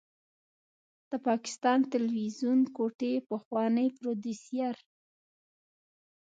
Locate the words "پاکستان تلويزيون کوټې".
1.27-3.13